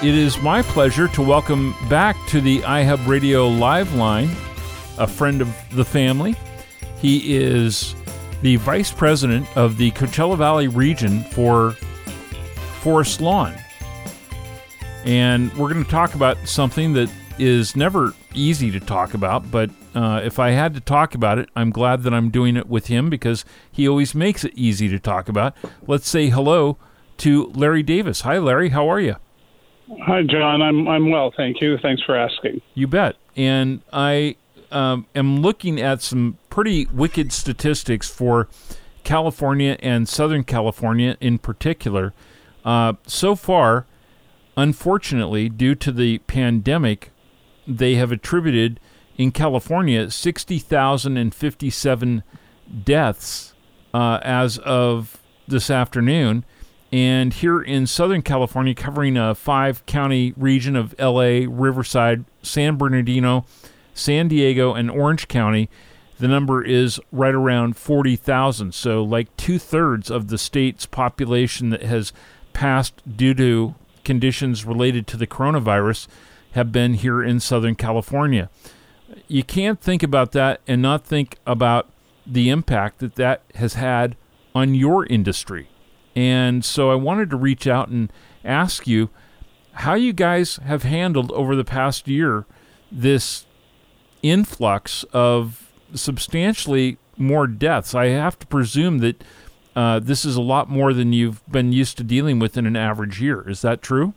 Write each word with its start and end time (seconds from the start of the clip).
it 0.00 0.14
is 0.14 0.40
my 0.40 0.62
pleasure 0.62 1.08
to 1.08 1.20
welcome 1.20 1.74
back 1.88 2.16
to 2.28 2.40
the 2.40 2.60
iHub 2.60 3.04
Radio 3.08 3.48
live 3.48 3.92
line 3.96 4.30
a 4.96 5.08
friend 5.08 5.40
of 5.40 5.52
the 5.72 5.84
family. 5.84 6.36
He 7.00 7.36
is 7.36 7.96
the 8.42 8.56
vice 8.56 8.92
president 8.92 9.48
of 9.56 9.76
the 9.76 9.90
Coachella 9.92 10.38
Valley 10.38 10.68
region 10.68 11.24
for 11.24 11.72
Forest 12.80 13.20
Lawn. 13.20 13.54
And 15.04 15.52
we're 15.56 15.72
going 15.72 15.84
to 15.84 15.90
talk 15.90 16.14
about 16.14 16.36
something 16.46 16.92
that 16.92 17.10
is 17.40 17.74
never 17.74 18.14
easy 18.34 18.70
to 18.70 18.78
talk 18.78 19.14
about, 19.14 19.50
but 19.50 19.68
uh, 19.96 20.20
if 20.22 20.38
I 20.38 20.50
had 20.50 20.74
to 20.74 20.80
talk 20.80 21.16
about 21.16 21.38
it, 21.38 21.48
I'm 21.56 21.70
glad 21.70 22.04
that 22.04 22.14
I'm 22.14 22.30
doing 22.30 22.56
it 22.56 22.68
with 22.68 22.86
him 22.86 23.10
because 23.10 23.44
he 23.72 23.88
always 23.88 24.14
makes 24.14 24.44
it 24.44 24.52
easy 24.54 24.88
to 24.90 25.00
talk 25.00 25.28
about. 25.28 25.56
Let's 25.88 26.08
say 26.08 26.28
hello 26.28 26.78
to 27.18 27.46
Larry 27.46 27.82
Davis. 27.82 28.20
Hi, 28.20 28.38
Larry. 28.38 28.68
How 28.68 28.88
are 28.88 29.00
you? 29.00 29.16
Hi, 30.02 30.22
John. 30.22 30.62
I'm 30.62 30.86
I'm 30.86 31.10
well, 31.10 31.32
thank 31.36 31.60
you. 31.60 31.76
Thanks 31.78 32.02
for 32.02 32.16
asking. 32.16 32.60
You 32.74 32.86
bet. 32.86 33.16
And 33.36 33.82
I 33.92 34.36
um, 34.70 35.06
am 35.14 35.40
looking 35.40 35.80
at 35.80 36.02
some 36.02 36.36
pretty 36.50 36.84
wicked 36.86 37.32
statistics 37.32 38.10
for 38.10 38.48
California 39.04 39.78
and 39.80 40.08
Southern 40.08 40.44
California 40.44 41.16
in 41.20 41.38
particular. 41.38 42.12
Uh, 42.64 42.94
so 43.06 43.34
far, 43.34 43.86
unfortunately, 44.56 45.48
due 45.48 45.74
to 45.76 45.90
the 45.90 46.18
pandemic, 46.18 47.10
they 47.66 47.94
have 47.94 48.12
attributed 48.12 48.78
in 49.16 49.32
California 49.32 50.10
60,057 50.10 52.22
deaths 52.84 53.54
uh, 53.94 54.20
as 54.22 54.58
of 54.58 55.22
this 55.46 55.70
afternoon. 55.70 56.44
And 56.90 57.34
here 57.34 57.60
in 57.60 57.86
Southern 57.86 58.22
California, 58.22 58.74
covering 58.74 59.16
a 59.16 59.34
five 59.34 59.84
county 59.86 60.32
region 60.36 60.74
of 60.74 60.94
LA, 60.98 61.44
Riverside, 61.46 62.24
San 62.42 62.76
Bernardino, 62.76 63.44
San 63.92 64.28
Diego, 64.28 64.72
and 64.74 64.90
Orange 64.90 65.28
County, 65.28 65.68
the 66.18 66.28
number 66.28 66.64
is 66.64 66.98
right 67.12 67.34
around 67.34 67.76
40,000. 67.76 68.74
So, 68.74 69.02
like 69.02 69.34
two 69.36 69.58
thirds 69.58 70.10
of 70.10 70.28
the 70.28 70.38
state's 70.38 70.86
population 70.86 71.70
that 71.70 71.82
has 71.82 72.12
passed 72.52 73.02
due 73.16 73.34
to 73.34 73.74
conditions 74.02 74.64
related 74.64 75.06
to 75.08 75.16
the 75.16 75.26
coronavirus 75.26 76.08
have 76.52 76.72
been 76.72 76.94
here 76.94 77.22
in 77.22 77.38
Southern 77.38 77.74
California. 77.74 78.48
You 79.26 79.44
can't 79.44 79.80
think 79.80 80.02
about 80.02 80.32
that 80.32 80.60
and 80.66 80.80
not 80.80 81.04
think 81.04 81.36
about 81.46 81.88
the 82.26 82.48
impact 82.48 82.98
that 82.98 83.14
that 83.16 83.42
has 83.54 83.74
had 83.74 84.16
on 84.54 84.74
your 84.74 85.06
industry. 85.06 85.68
And 86.18 86.64
so 86.64 86.90
I 86.90 86.96
wanted 86.96 87.30
to 87.30 87.36
reach 87.36 87.68
out 87.68 87.90
and 87.90 88.12
ask 88.44 88.88
you 88.88 89.08
how 89.74 89.94
you 89.94 90.12
guys 90.12 90.56
have 90.64 90.82
handled 90.82 91.30
over 91.30 91.54
the 91.54 91.62
past 91.62 92.08
year 92.08 92.44
this 92.90 93.46
influx 94.20 95.04
of 95.12 95.70
substantially 95.94 96.98
more 97.16 97.46
deaths. 97.46 97.94
I 97.94 98.06
have 98.06 98.36
to 98.40 98.48
presume 98.48 98.98
that 98.98 99.22
uh, 99.76 100.00
this 100.00 100.24
is 100.24 100.34
a 100.34 100.40
lot 100.40 100.68
more 100.68 100.92
than 100.92 101.12
you've 101.12 101.48
been 101.48 101.70
used 101.70 101.96
to 101.98 102.02
dealing 102.02 102.40
with 102.40 102.56
in 102.56 102.66
an 102.66 102.74
average 102.74 103.20
year. 103.20 103.48
Is 103.48 103.62
that 103.62 103.80
true? 103.80 104.12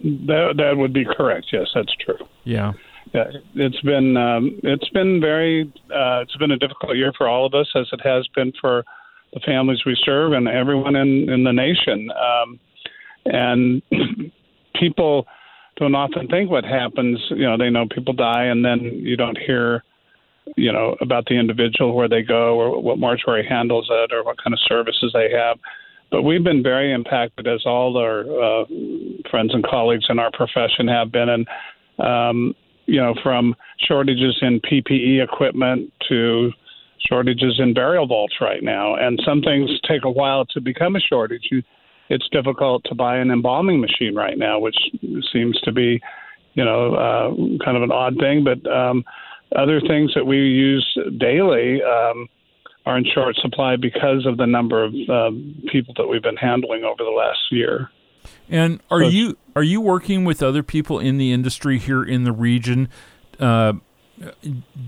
That 0.00 0.54
that 0.56 0.78
would 0.78 0.92
be 0.92 1.04
correct. 1.04 1.46
Yes, 1.52 1.68
that's 1.72 1.94
true. 2.04 2.26
Yeah. 2.42 2.72
Yeah, 3.14 3.30
it's 3.54 3.80
been 3.82 4.16
um, 4.16 4.58
it's 4.64 4.88
been 4.88 5.20
very 5.20 5.72
uh, 5.94 6.22
it's 6.22 6.36
been 6.38 6.50
a 6.50 6.56
difficult 6.56 6.96
year 6.96 7.12
for 7.16 7.28
all 7.28 7.46
of 7.46 7.54
us, 7.54 7.68
as 7.76 7.86
it 7.92 8.00
has 8.02 8.26
been 8.34 8.52
for 8.60 8.84
the 9.32 9.40
families 9.40 9.84
we 9.84 9.96
serve 10.04 10.32
and 10.32 10.48
everyone 10.48 10.96
in 10.96 11.28
in 11.30 11.44
the 11.44 11.52
nation. 11.52 12.10
Um, 12.10 12.60
and 13.26 13.82
people 14.80 15.26
don't 15.76 15.94
often 15.94 16.28
think 16.28 16.50
what 16.50 16.64
happens. 16.64 17.18
You 17.30 17.46
know, 17.46 17.56
they 17.56 17.70
know 17.70 17.86
people 17.92 18.14
die, 18.14 18.44
and 18.44 18.64
then 18.64 18.80
you 18.80 19.16
don't 19.16 19.38
hear, 19.38 19.82
you 20.56 20.72
know, 20.72 20.96
about 21.00 21.26
the 21.26 21.38
individual 21.38 21.94
where 21.94 22.08
they 22.08 22.22
go 22.22 22.58
or 22.58 22.82
what 22.82 22.98
mortuary 22.98 23.46
handles 23.46 23.88
it 23.90 24.12
or 24.12 24.24
what 24.24 24.36
kind 24.42 24.52
of 24.54 24.60
services 24.66 25.10
they 25.12 25.30
have. 25.30 25.58
But 26.10 26.22
we've 26.22 26.42
been 26.42 26.62
very 26.62 26.92
impacted, 26.92 27.46
as 27.46 27.62
all 27.64 27.96
our 27.96 28.20
uh, 28.20 28.64
friends 29.30 29.54
and 29.54 29.64
colleagues 29.64 30.06
in 30.08 30.18
our 30.18 30.30
profession 30.32 30.88
have 30.88 31.12
been, 31.12 31.28
and 31.28 31.48
um, 31.98 32.54
you 32.86 33.00
know, 33.00 33.14
from 33.22 33.54
shortages 33.86 34.36
in 34.42 34.60
PPE 34.60 35.22
equipment 35.22 35.92
to 36.08 36.50
shortages 37.08 37.58
in 37.58 37.74
burial 37.74 38.06
vaults 38.06 38.34
right 38.40 38.62
now, 38.62 38.94
and 38.94 39.20
some 39.24 39.42
things 39.42 39.70
take 39.88 40.04
a 40.04 40.10
while 40.10 40.44
to 40.46 40.60
become 40.60 40.96
a 40.96 41.00
shortage. 41.00 41.48
You 41.50 41.62
it's 42.10 42.28
difficult 42.30 42.82
to 42.86 42.94
buy 42.94 43.18
an 43.18 43.30
embalming 43.30 43.80
machine 43.80 44.14
right 44.16 44.36
now, 44.36 44.58
which 44.58 44.76
seems 45.32 45.58
to 45.60 45.72
be, 45.72 46.00
you 46.54 46.64
know, 46.64 46.94
uh, 46.94 47.64
kind 47.64 47.76
of 47.76 47.84
an 47.84 47.92
odd 47.92 48.16
thing. 48.18 48.44
But 48.44 48.68
um, 48.70 49.04
other 49.56 49.80
things 49.80 50.12
that 50.16 50.26
we 50.26 50.38
use 50.38 50.98
daily 51.18 51.80
um, 51.82 52.28
are 52.84 52.98
in 52.98 53.04
short 53.14 53.36
supply 53.36 53.76
because 53.76 54.26
of 54.26 54.38
the 54.38 54.46
number 54.46 54.82
of 54.82 54.92
uh, 55.08 55.30
people 55.70 55.94
that 55.98 56.06
we've 56.08 56.22
been 56.22 56.36
handling 56.36 56.82
over 56.82 56.98
the 56.98 57.14
last 57.16 57.38
year. 57.52 57.90
And 58.48 58.80
are 58.90 59.02
so, 59.02 59.08
you 59.08 59.38
are 59.54 59.62
you 59.62 59.80
working 59.80 60.24
with 60.24 60.42
other 60.42 60.64
people 60.64 60.98
in 60.98 61.16
the 61.16 61.32
industry 61.32 61.78
here 61.78 62.02
in 62.02 62.24
the 62.24 62.32
region? 62.32 62.88
Uh, 63.38 63.74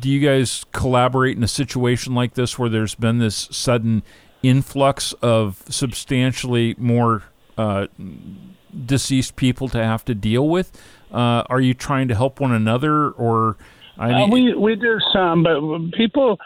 do 0.00 0.10
you 0.10 0.20
guys 0.20 0.64
collaborate 0.72 1.36
in 1.36 1.42
a 1.42 1.48
situation 1.48 2.14
like 2.14 2.34
this 2.34 2.58
where 2.58 2.68
there's 2.68 2.94
been 2.94 3.18
this 3.18 3.48
sudden 3.50 4.02
influx 4.42 5.12
of 5.22 5.62
substantially 5.68 6.74
more 6.78 7.22
uh, 7.56 7.86
deceased 8.86 9.36
people 9.36 9.68
to 9.68 9.82
have 9.82 10.04
to 10.04 10.14
deal 10.14 10.48
with? 10.48 10.72
Uh, 11.10 11.44
are 11.48 11.60
you 11.60 11.74
trying 11.74 12.08
to 12.08 12.14
help 12.14 12.40
one 12.40 12.52
another, 12.52 13.10
or 13.10 13.56
I 13.98 14.08
mean, 14.08 14.16
uh, 14.16 14.26
we 14.28 14.54
we 14.54 14.76
do 14.76 14.98
some, 15.12 15.42
but 15.42 15.60
people 15.96 16.38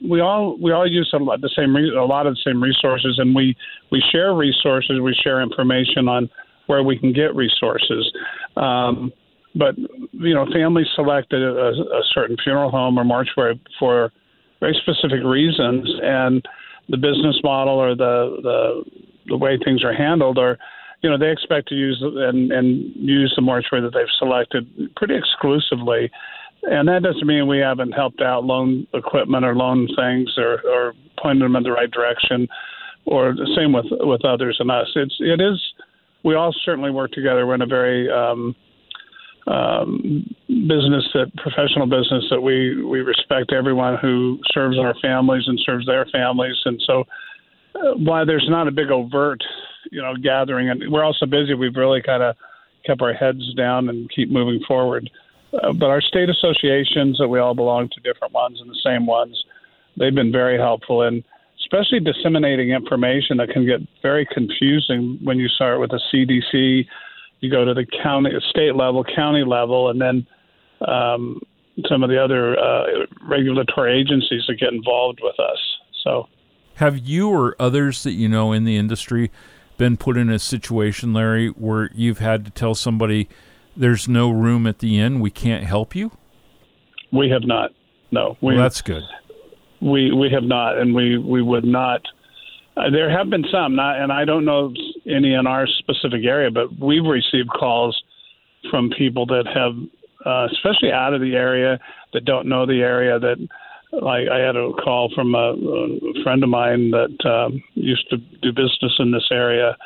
we 0.00 0.20
all 0.20 0.56
we 0.58 0.72
all 0.72 0.86
use 0.90 1.10
a 1.12 1.18
lot 1.18 1.40
the 1.40 1.50
same 1.54 1.76
a 1.76 2.04
lot 2.04 2.26
of 2.26 2.34
the 2.34 2.40
same 2.44 2.62
resources, 2.62 3.18
and 3.18 3.34
we 3.34 3.56
we 3.90 4.02
share 4.12 4.34
resources, 4.34 5.00
we 5.00 5.14
share 5.14 5.42
information 5.42 6.08
on 6.08 6.30
where 6.66 6.82
we 6.82 6.98
can 6.98 7.12
get 7.12 7.34
resources. 7.34 8.10
Um, 8.56 9.12
but 9.54 9.76
you 10.12 10.34
know, 10.34 10.46
families 10.52 10.86
selected 10.94 11.42
a, 11.42 11.68
a 11.68 12.02
certain 12.12 12.36
funeral 12.42 12.70
home 12.70 12.98
or 12.98 13.04
mortuary 13.04 13.60
for 13.78 14.12
very 14.60 14.78
specific 14.82 15.24
reasons, 15.24 15.88
and 16.02 16.44
the 16.88 16.96
business 16.96 17.38
model 17.42 17.74
or 17.74 17.94
the 17.94 18.38
the 18.42 18.84
the 19.28 19.36
way 19.36 19.58
things 19.64 19.84
are 19.84 19.92
handled 19.92 20.38
are 20.38 20.58
you 21.02 21.10
know 21.10 21.18
they 21.18 21.30
expect 21.30 21.68
to 21.68 21.74
use 21.74 22.02
and 22.02 22.52
and 22.52 22.92
use 22.96 23.32
the 23.36 23.42
mortuary 23.42 23.82
that 23.82 23.92
they've 23.94 24.06
selected 24.18 24.66
pretty 24.96 25.14
exclusively. 25.16 26.10
And 26.64 26.88
that 26.88 27.04
doesn't 27.04 27.26
mean 27.26 27.46
we 27.46 27.58
haven't 27.58 27.92
helped 27.92 28.20
out 28.20 28.44
loan 28.44 28.86
equipment 28.92 29.44
or 29.44 29.54
loan 29.54 29.88
things 29.96 30.34
or 30.36 30.60
or 30.66 30.94
pointed 31.20 31.44
them 31.44 31.56
in 31.56 31.62
the 31.62 31.72
right 31.72 31.90
direction 31.90 32.48
or 33.06 33.32
the 33.32 33.48
same 33.56 33.72
with 33.72 33.86
with 33.90 34.24
others 34.24 34.56
and 34.60 34.70
us. 34.70 34.88
It's 34.96 35.16
it 35.20 35.40
is 35.40 35.60
we 36.24 36.34
all 36.34 36.54
certainly 36.64 36.90
work 36.90 37.12
together. 37.12 37.46
We're 37.46 37.54
in 37.54 37.62
a 37.62 37.66
very 37.66 38.10
um 38.10 38.56
um, 39.48 40.24
business 40.46 41.08
that 41.14 41.32
professional 41.36 41.86
business 41.86 42.24
that 42.30 42.40
we 42.40 42.82
we 42.82 43.00
respect 43.00 43.52
everyone 43.52 43.96
who 44.00 44.38
serves 44.52 44.78
our 44.78 44.94
families 45.00 45.44
and 45.46 45.58
serves 45.64 45.86
their 45.86 46.06
families, 46.12 46.56
and 46.64 46.80
so 46.86 47.04
uh, 47.74 47.94
while 47.96 48.26
there's 48.26 48.46
not 48.48 48.68
a 48.68 48.70
big 48.70 48.90
overt 48.90 49.42
you 49.90 50.02
know 50.02 50.14
gathering, 50.22 50.68
and 50.68 50.82
we're 50.90 51.04
also 51.04 51.26
busy, 51.26 51.54
we've 51.54 51.76
really 51.76 52.02
kind 52.02 52.22
of 52.22 52.36
kept 52.84 53.02
our 53.02 53.12
heads 53.12 53.54
down 53.54 53.88
and 53.88 54.10
keep 54.10 54.30
moving 54.30 54.60
forward. 54.66 55.08
Uh, 55.52 55.72
but 55.72 55.86
our 55.86 56.00
state 56.00 56.28
associations 56.28 57.16
that 57.18 57.28
we 57.28 57.38
all 57.38 57.54
belong 57.54 57.88
to 57.88 58.00
different 58.00 58.34
ones 58.34 58.60
and 58.60 58.68
the 58.68 58.80
same 58.84 59.06
ones, 59.06 59.42
they've 59.96 60.14
been 60.14 60.32
very 60.32 60.58
helpful 60.58 61.02
in 61.02 61.24
especially 61.60 62.00
disseminating 62.00 62.70
information 62.70 63.36
that 63.36 63.48
can 63.50 63.66
get 63.66 63.80
very 64.00 64.26
confusing 64.32 65.18
when 65.22 65.38
you 65.38 65.48
start 65.48 65.80
with 65.80 65.90
the 65.90 66.00
CDC 66.12 66.86
you 67.40 67.50
go 67.50 67.64
to 67.64 67.74
the 67.74 67.86
county, 68.02 68.30
state 68.50 68.74
level, 68.74 69.04
county 69.04 69.44
level, 69.44 69.90
and 69.90 70.00
then 70.00 70.26
um, 70.86 71.40
some 71.88 72.02
of 72.02 72.10
the 72.10 72.22
other 72.22 72.58
uh, 72.58 73.06
regulatory 73.22 74.00
agencies 74.00 74.42
that 74.48 74.56
get 74.58 74.72
involved 74.72 75.20
with 75.22 75.38
us. 75.38 75.58
So, 76.04 76.28
have 76.76 76.98
you 76.98 77.28
or 77.30 77.56
others 77.58 78.02
that 78.02 78.12
you 78.12 78.28
know 78.28 78.52
in 78.52 78.64
the 78.64 78.76
industry 78.76 79.30
been 79.76 79.96
put 79.96 80.16
in 80.16 80.28
a 80.28 80.38
situation, 80.38 81.12
Larry, 81.12 81.48
where 81.48 81.90
you've 81.94 82.18
had 82.18 82.44
to 82.44 82.50
tell 82.50 82.74
somebody 82.74 83.28
there's 83.76 84.08
no 84.08 84.30
room 84.30 84.66
at 84.66 84.80
the 84.80 84.98
inn, 84.98 85.20
we 85.20 85.30
can't 85.30 85.64
help 85.64 85.94
you? 85.94 86.10
We 87.12 87.30
have 87.30 87.44
not. 87.44 87.70
No, 88.10 88.36
we, 88.40 88.54
well, 88.54 88.62
that's 88.62 88.82
good. 88.82 89.02
We 89.80 90.12
we 90.12 90.30
have 90.30 90.42
not, 90.42 90.78
and 90.78 90.94
we 90.94 91.18
we 91.18 91.42
would 91.42 91.64
not 91.64 92.02
uh, 92.78 92.90
there 92.90 93.10
have 93.10 93.28
been 93.28 93.44
some, 93.50 93.74
not, 93.74 94.00
and 94.00 94.12
I 94.12 94.24
don't 94.24 94.44
know 94.44 94.72
any 95.08 95.34
in 95.34 95.46
our 95.46 95.66
specific 95.66 96.24
area, 96.24 96.50
but 96.50 96.78
we've 96.78 97.04
received 97.04 97.48
calls 97.50 98.00
from 98.70 98.90
people 98.90 99.26
that 99.26 99.46
have, 99.46 99.74
uh, 100.26 100.48
especially 100.52 100.92
out 100.92 101.14
of 101.14 101.20
the 101.20 101.34
area, 101.34 101.78
that 102.12 102.24
don't 102.24 102.48
know 102.48 102.66
the 102.66 102.80
area. 102.82 103.18
That, 103.18 103.36
like, 103.92 104.28
I 104.28 104.38
had 104.38 104.56
a 104.56 104.72
call 104.72 105.10
from 105.14 105.34
a, 105.34 105.54
a 105.54 106.22
friend 106.22 106.42
of 106.42 106.48
mine 106.48 106.90
that 106.90 107.28
um, 107.28 107.62
used 107.74 108.08
to 108.10 108.16
do 108.16 108.52
business 108.52 108.94
in 108.98 109.12
this 109.12 109.28
area, 109.30 109.76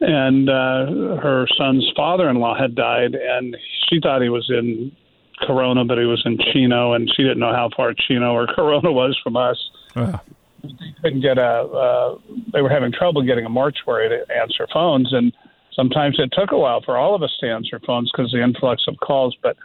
and 0.00 0.48
uh, 0.48 1.20
her 1.22 1.46
son's 1.56 1.90
father-in-law 1.96 2.58
had 2.58 2.74
died, 2.74 3.14
and 3.14 3.56
she 3.88 4.00
thought 4.00 4.22
he 4.22 4.28
was 4.28 4.50
in 4.50 4.92
Corona, 5.40 5.84
but 5.84 5.98
he 5.98 6.04
was 6.04 6.22
in 6.24 6.38
Chino, 6.52 6.94
and 6.94 7.10
she 7.14 7.22
didn't 7.22 7.38
know 7.38 7.52
how 7.52 7.68
far 7.76 7.94
Chino 7.94 8.32
or 8.32 8.46
Corona 8.54 8.92
was 8.92 9.18
from 9.22 9.36
us. 9.36 9.58
Uh. 9.94 10.18
They 10.62 10.94
couldn't 11.02 11.20
get 11.20 11.38
a. 11.38 11.42
Uh, 11.42 12.18
they 12.56 12.62
were 12.62 12.70
having 12.70 12.90
trouble 12.90 13.22
getting 13.22 13.44
a 13.44 13.50
mortuary 13.50 14.08
to 14.08 14.34
answer 14.34 14.66
phones, 14.72 15.12
and 15.12 15.30
sometimes 15.74 16.18
it 16.18 16.32
took 16.32 16.52
a 16.52 16.58
while 16.58 16.80
for 16.80 16.96
all 16.96 17.14
of 17.14 17.22
us 17.22 17.36
to 17.40 17.46
answer 17.46 17.78
phones 17.86 18.10
because 18.10 18.32
the 18.32 18.42
influx 18.42 18.82
of 18.88 18.96
calls. 18.96 19.36
But 19.42 19.58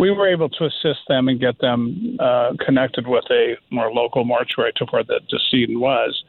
we 0.00 0.10
were 0.10 0.28
able 0.28 0.48
to 0.48 0.64
assist 0.64 1.06
them 1.06 1.28
and 1.28 1.38
get 1.38 1.60
them 1.60 2.16
uh, 2.18 2.54
connected 2.66 3.06
with 3.06 3.24
a 3.30 3.54
more 3.70 3.92
local 3.92 4.24
mortuary 4.24 4.72
to 4.76 4.86
where 4.86 5.04
the 5.04 5.20
decedent 5.30 5.78
was. 5.78 6.24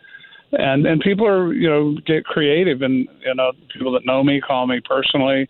And 0.51 0.85
and 0.85 1.01
people 1.01 1.25
are 1.27 1.51
you 1.51 1.67
know 1.67 1.97
get 2.05 2.23
creative 2.23 2.83
and 2.83 3.09
you 3.25 3.33
know 3.33 3.51
people 3.73 3.91
that 3.93 4.05
know 4.05 4.23
me 4.23 4.39
call 4.39 4.67
me 4.67 4.79
personally. 4.87 5.49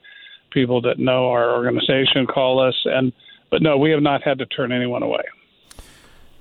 People 0.52 0.80
that 0.84 1.00
know 1.00 1.28
our 1.32 1.54
organization 1.54 2.26
call 2.28 2.66
us. 2.66 2.76
And 2.86 3.12
but 3.52 3.62
no 3.62 3.78
we 3.78 3.92
have 3.92 4.02
not 4.02 4.24
had 4.24 4.38
to 4.38 4.46
turn 4.46 4.72
anyone 4.72 5.04
away. 5.04 5.24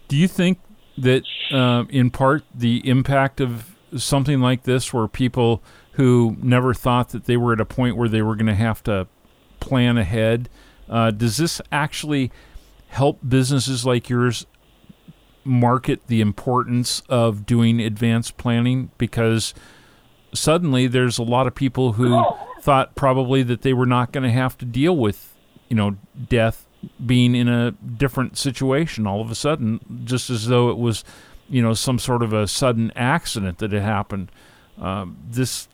Do 0.07 0.17
you 0.17 0.29
think 0.29 0.61
that 0.97 1.25
uh, 1.51 1.85
in 1.91 2.13
part 2.13 2.45
the 2.55 2.89
impact 2.89 3.41
of 3.41 3.74
something 3.97 4.41
like 4.41 4.65
this 4.65 4.93
where 4.93 5.09
people 5.09 5.63
who 5.93 6.37
never 6.43 6.75
thought 6.75 7.11
that 7.11 7.25
they 7.25 7.37
were 7.37 7.53
at 7.53 7.61
a 7.61 7.65
point 7.65 7.97
where 7.97 8.09
they 8.09 8.23
were 8.23 8.37
going 8.37 8.47
to 8.47 8.55
have 8.55 8.83
to 8.83 9.07
plan 9.61 9.97
ahead 9.97 10.49
uh, 10.89 11.11
does 11.11 11.37
this 11.37 11.61
actually 11.73 12.31
help 12.89 13.19
businesses 13.27 13.87
like 13.87 14.09
yours 14.09 14.47
market 15.45 16.07
the 16.07 16.21
importance 16.21 17.03
of 17.09 17.47
doing 17.47 17.81
advanced 17.81 18.37
planning? 18.37 18.91
Because 18.99 19.55
suddenly 20.33 20.87
there's 20.87 21.19
a 21.19 21.23
lot 21.23 21.47
of 21.47 21.55
people 21.55 21.93
who 21.93 22.25
thought 22.61 22.95
probably 22.95 23.43
that 23.43 23.63
they 23.63 23.73
were 23.73 23.87
not 23.87 24.13
going 24.13 24.25
to 24.25 24.31
have 24.31 24.57
to 24.59 24.65
deal 24.65 24.97
with, 24.97 25.35
you 25.69 25.77
know, 25.77 25.97
death 26.29 26.67
being 27.05 27.35
in 27.35 27.49
a 27.49 27.71
different 27.73 28.37
situation 28.37 29.07
all 29.07 29.21
of 29.21 29.31
a 29.31 29.35
sudden, 29.35 29.81
just 30.05 30.29
as 30.29 30.49
though 30.49 30.71
it 30.71 30.77
was, 30.77 31.03
you 31.49 31.63
know, 31.63 31.75
some 31.75 31.99
sort 31.99 32.23
of 32.23 32.33
a 32.33 32.47
sudden 32.47 32.93
accident 32.97 33.59
that 33.59 33.73
had 33.73 33.83
happened. 33.83 34.31
Um, 34.79 35.17
this 35.29 35.69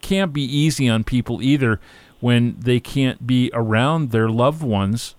can't 0.00 0.32
be 0.32 0.42
easy 0.42 0.88
on 0.88 1.04
people 1.04 1.42
either 1.42 1.80
when 2.20 2.56
they 2.58 2.80
can't 2.80 3.26
be 3.26 3.50
around 3.52 4.10
their 4.10 4.28
loved 4.28 4.62
ones 4.62 5.14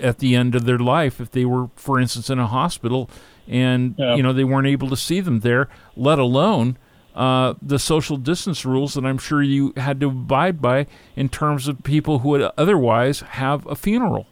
at 0.00 0.18
the 0.18 0.34
end 0.34 0.54
of 0.54 0.64
their 0.64 0.78
life 0.78 1.20
if 1.20 1.30
they 1.30 1.44
were, 1.44 1.68
for 1.76 2.00
instance, 2.00 2.28
in 2.28 2.38
a 2.38 2.46
hospital 2.46 3.08
and 3.46 3.94
yeah. 3.98 4.14
you 4.14 4.22
know 4.22 4.32
they 4.32 4.44
weren't 4.44 4.66
able 4.66 4.88
to 4.88 4.96
see 4.96 5.20
them 5.20 5.40
there, 5.40 5.68
let 5.96 6.18
alone 6.18 6.76
uh, 7.14 7.54
the 7.62 7.78
social 7.78 8.16
distance 8.16 8.64
rules 8.64 8.94
that 8.94 9.04
I'm 9.04 9.18
sure 9.18 9.42
you 9.42 9.72
had 9.76 10.00
to 10.00 10.08
abide 10.08 10.60
by 10.60 10.86
in 11.14 11.28
terms 11.28 11.68
of 11.68 11.82
people 11.84 12.20
who 12.20 12.30
would 12.30 12.50
otherwise 12.56 13.20
have 13.20 13.66
a 13.66 13.76
funeral. 13.76 14.26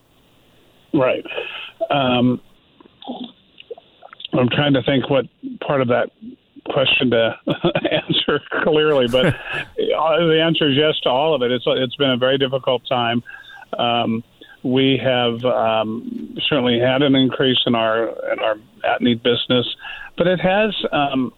Right. 0.93 1.25
Um, 1.91 2.41
I'm 4.32 4.49
trying 4.49 4.75
to 4.75 4.82
think 4.82 5.11
what 5.11 5.26
part 5.61 5.81
of 5.81 5.88
that 5.88 6.11
question 6.67 7.11
to 7.11 7.37
answer 7.90 8.40
clearly, 8.62 9.08
but 9.08 9.34
the 9.76 10.43
answer 10.43 10.70
is 10.70 10.76
yes 10.76 10.99
to 11.02 11.11
all 11.11 11.34
of 11.34 11.43
it. 11.43 11.50
It's 11.50 11.64
it's 11.67 11.96
been 11.96 12.11
a 12.11 12.17
very 12.17 12.38
difficult 12.38 12.82
time. 12.88 13.23
Um, 13.79 14.25
we 14.62 15.00
have 15.02 15.44
um, 15.44 16.37
certainly 16.49 16.79
had 16.79 17.02
an 17.02 17.14
increase 17.14 17.58
in 17.67 17.75
our 17.75 18.08
in 18.32 18.38
our 18.38 18.56
at 18.84 19.00
need 19.00 19.23
business, 19.23 19.67
but 20.17 20.26
it 20.26 20.40
has 20.40 20.75
um, 20.93 21.32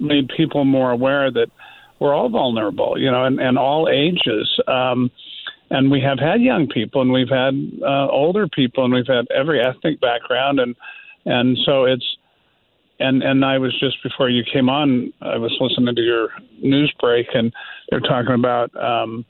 made 0.00 0.28
people 0.36 0.64
more 0.64 0.90
aware 0.90 1.30
that 1.30 1.50
we're 1.98 2.14
all 2.14 2.28
vulnerable, 2.28 2.98
you 2.98 3.10
know, 3.10 3.24
and, 3.24 3.40
and 3.40 3.58
all 3.58 3.88
ages. 3.88 4.60
Um, 4.66 5.10
and 5.70 5.90
we 5.90 6.00
have 6.00 6.18
had 6.18 6.42
young 6.42 6.68
people, 6.68 7.00
and 7.00 7.12
we've 7.12 7.28
had 7.28 7.54
uh, 7.82 8.08
older 8.08 8.46
people, 8.48 8.84
and 8.84 8.92
we've 8.92 9.06
had 9.06 9.26
every 9.34 9.62
ethnic 9.64 10.00
background, 10.00 10.60
and 10.60 10.74
and 11.24 11.58
so 11.64 11.84
it's 11.84 12.06
and 13.00 13.22
and 13.22 13.44
I 13.44 13.58
was 13.58 13.78
just 13.80 14.02
before 14.02 14.28
you 14.28 14.42
came 14.52 14.68
on, 14.68 15.12
I 15.20 15.36
was 15.36 15.56
listening 15.60 15.94
to 15.94 16.02
your 16.02 16.28
news 16.60 16.92
break, 17.00 17.26
and 17.34 17.52
they're 17.90 18.00
talking 18.00 18.34
about. 18.34 18.74
Um, 18.76 19.24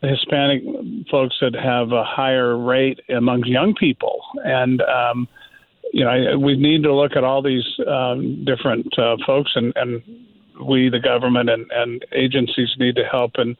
the 0.00 0.08
Hispanic 0.08 0.62
folks 1.10 1.36
that 1.40 1.54
have 1.54 1.90
a 1.90 2.04
higher 2.04 2.56
rate 2.56 3.00
among 3.08 3.44
young 3.44 3.74
people, 3.74 4.20
and 4.44 4.80
um, 4.82 5.26
you 5.92 6.04
know 6.04 6.10
I, 6.10 6.36
we 6.36 6.56
need 6.56 6.84
to 6.84 6.94
look 6.94 7.16
at 7.16 7.24
all 7.24 7.42
these 7.42 7.66
um, 7.86 8.44
different 8.44 8.96
uh, 8.96 9.16
folks, 9.26 9.50
and, 9.56 9.72
and 9.74 10.02
we, 10.64 10.88
the 10.88 11.00
government 11.00 11.50
and, 11.50 11.66
and 11.72 12.04
agencies, 12.12 12.68
need 12.78 12.94
to 12.96 13.04
help 13.04 13.32
and 13.36 13.56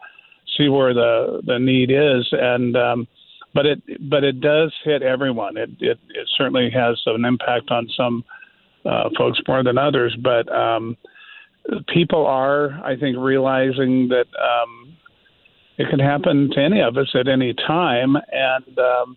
see 0.56 0.68
where 0.68 0.94
the 0.94 1.42
the 1.44 1.58
need 1.58 1.90
is, 1.90 2.28
and 2.32 2.76
um, 2.76 3.08
but 3.58 3.66
it 3.66 4.08
but 4.08 4.22
it 4.22 4.40
does 4.40 4.72
hit 4.84 5.02
everyone. 5.02 5.56
It 5.56 5.70
it, 5.80 5.98
it 6.10 6.28
certainly 6.36 6.70
has 6.70 6.96
an 7.06 7.24
impact 7.24 7.72
on 7.72 7.88
some 7.96 8.24
uh, 8.84 9.10
folks 9.18 9.40
more 9.48 9.64
than 9.64 9.76
others, 9.76 10.16
but 10.22 10.48
um, 10.54 10.96
people 11.92 12.24
are, 12.24 12.80
I 12.84 12.96
think, 12.96 13.16
realizing 13.18 14.08
that. 14.10 14.26
Um, 14.40 14.94
it 15.80 15.88
can 15.90 16.00
happen 16.00 16.50
to 16.54 16.60
any 16.60 16.80
of 16.80 16.96
us 16.96 17.06
at 17.14 17.28
any 17.28 17.54
time, 17.54 18.16
and 18.32 18.78
um, 18.80 19.16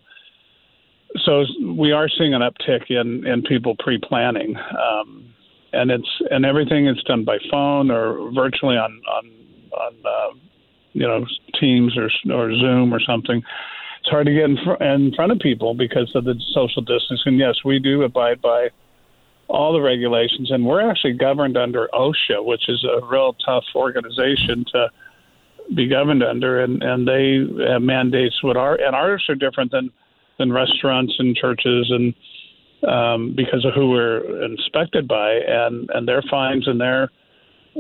so 1.25 1.43
we 1.75 1.91
are 1.91 2.07
seeing 2.07 2.35
an 2.35 2.43
uptick 2.43 2.83
in 2.89 3.25
in 3.25 3.41
people 3.41 3.75
pre-planning, 3.79 4.55
um, 4.55 5.25
and 5.73 5.89
it's 5.89 6.21
and 6.29 6.45
everything 6.45 6.85
is 6.85 7.01
done 7.07 7.25
by 7.25 7.39
phone 7.49 7.89
or 7.89 8.31
virtually 8.31 8.77
on 8.77 9.01
on 9.11 9.31
on 9.71 9.93
uh, 10.05 10.37
you 10.93 11.07
know 11.07 11.25
Teams 11.59 11.97
or 11.97 12.11
or 12.31 12.53
Zoom 12.55 12.93
or 12.93 12.99
something. 12.99 13.41
It's 14.01 14.09
hard 14.09 14.25
to 14.25 14.33
get 14.33 14.45
in, 14.45 14.57
fr- 14.63 14.83
in 14.83 15.13
front 15.15 15.31
of 15.31 15.39
people 15.39 15.75
because 15.75 16.11
of 16.15 16.25
the 16.25 16.33
social 16.53 16.81
distancing. 16.81 17.33
And 17.33 17.39
yes, 17.39 17.55
we 17.63 17.79
do 17.79 18.01
abide 18.01 18.41
by 18.41 18.69
all 19.47 19.73
the 19.73 19.81
regulations, 19.81 20.49
and 20.49 20.65
we're 20.65 20.89
actually 20.89 21.13
governed 21.13 21.57
under 21.57 21.87
OSHA, 21.93 22.43
which 22.43 22.67
is 22.67 22.83
a 22.83 23.05
real 23.05 23.33
tough 23.45 23.65
organization 23.75 24.65
to 24.71 24.89
be 25.75 25.87
governed 25.87 26.23
under, 26.23 26.63
and 26.63 26.81
and 26.81 27.07
they 27.07 27.45
have 27.71 27.81
mandates. 27.81 28.41
What 28.41 28.57
are 28.57 28.75
and 28.75 28.95
ours 28.95 29.23
are 29.29 29.35
different 29.35 29.71
than 29.71 29.91
than 30.39 30.51
restaurants 30.51 31.13
and 31.19 31.35
churches, 31.35 31.91
and 31.91 32.13
um, 32.89 33.33
because 33.35 33.63
of 33.65 33.73
who 33.73 33.89
we're 33.89 34.43
inspected 34.43 35.07
by, 35.07 35.33
and 35.47 35.89
and 35.93 36.07
their 36.07 36.23
fines 36.23 36.67
and 36.67 36.79
their 36.79 37.09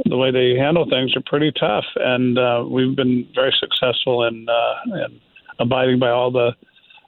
the 0.05 0.17
way 0.17 0.31
they 0.31 0.55
handle 0.55 0.85
things 0.89 1.15
are 1.15 1.23
pretty 1.25 1.51
tough, 1.59 1.85
and 1.95 2.37
uh, 2.37 2.63
we've 2.69 2.95
been 2.95 3.27
very 3.33 3.53
successful 3.59 4.23
in 4.25 4.47
uh, 4.47 5.05
in 5.05 5.19
abiding 5.61 5.99
by 5.99 6.09
all 6.09 6.31
the 6.31 6.51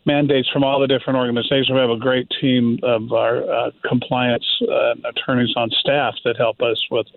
mandates 0.05 0.50
from 0.51 0.63
all 0.63 0.79
the 0.79 0.88
different 0.88 1.17
organizations. 1.17 1.69
We 1.72 1.77
have 1.77 1.89
a 1.89 1.98
great 1.98 2.27
team 2.41 2.79
of 2.83 3.12
our 3.12 3.43
uh, 3.50 3.72
compliance 3.88 4.45
uh, 4.62 4.95
attorneys 5.10 5.53
on 5.55 5.69
staff 5.79 6.13
that 6.25 6.38
help 6.38 6.62
us 6.62 6.77
with 6.91 7.07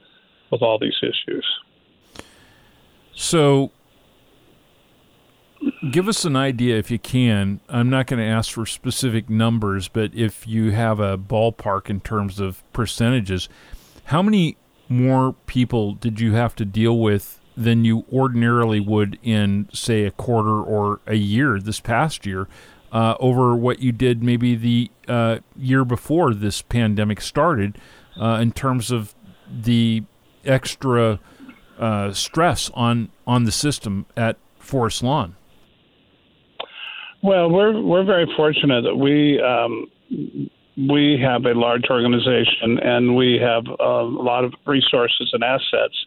with 0.50 0.62
all 0.62 0.78
these 0.78 0.95
issues. 1.02 1.45
So, 3.12 3.73
give 5.90 6.07
us 6.07 6.25
an 6.25 6.37
idea 6.37 6.76
if 6.76 6.90
you 6.90 6.99
can. 6.99 7.61
I'm 7.69 7.90
not 7.90 8.07
going 8.07 8.21
to 8.21 8.26
ask 8.26 8.52
for 8.52 8.64
specific 8.64 9.28
numbers, 9.28 9.88
but 9.88 10.14
if 10.14 10.47
you 10.47 10.71
have 10.71 11.00
a 11.00 11.19
ballpark 11.19 11.90
in 11.90 12.00
terms 12.00 12.38
of 12.38 12.62
percentages, 12.73 13.49
how 14.05 14.23
many 14.23 14.57
more 14.88 15.33
people 15.47 15.95
did 15.95 16.21
you 16.21 16.35
have 16.35 16.55
to 16.57 16.64
deal 16.64 16.99
with 16.99 17.40
than 17.56 17.84
you 17.84 18.04
ordinarily 18.12 18.80
would 18.80 19.18
in, 19.22 19.68
say, 19.72 20.04
a 20.04 20.10
quarter 20.10 20.60
or 20.60 21.00
a 21.06 21.14
year 21.14 21.58
this 21.58 21.80
past 21.80 22.26
year? 22.26 22.48
Uh, 22.92 23.14
over 23.18 23.54
what 23.56 23.80
you 23.80 23.90
did 23.90 24.22
maybe 24.22 24.54
the 24.54 24.90
uh, 25.08 25.38
year 25.56 25.84
before 25.84 26.32
this 26.32 26.62
pandemic 26.62 27.20
started, 27.20 27.76
uh, 28.20 28.38
in 28.40 28.52
terms 28.52 28.90
of 28.90 29.14
the 29.50 30.02
extra 30.44 31.18
uh, 31.78 32.12
stress 32.12 32.70
on 32.75 33.10
on 33.26 33.44
the 33.44 33.52
system 33.52 34.06
at 34.16 34.36
Forest 34.58 35.02
Lawn? 35.02 35.36
Well, 37.22 37.50
we're 37.50 37.80
we're 37.80 38.04
very 38.04 38.26
fortunate 38.36 38.82
that 38.82 38.96
we 38.96 39.40
um, 39.40 39.90
we 40.76 41.18
have 41.20 41.44
a 41.44 41.54
large 41.54 41.84
organization 41.90 42.78
and 42.82 43.16
we 43.16 43.38
have 43.40 43.64
a 43.80 44.02
lot 44.02 44.44
of 44.44 44.54
resources 44.66 45.30
and 45.32 45.42
assets. 45.42 46.05